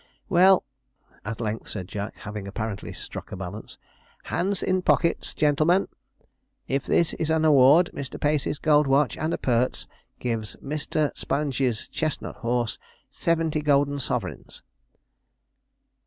[0.29, 0.63] 'Well,'
[1.23, 3.77] at length said Jack, having apparently struck a balance,
[4.23, 5.89] 'hands in pocket, gen'lemen.
[6.67, 8.19] If this is an award, Mr.
[8.19, 9.85] Pacey's gold watch and appurts
[10.17, 11.15] gives Mr.
[11.15, 12.79] Sponge's chestnut horse
[13.11, 14.63] seventy golden sovereigns.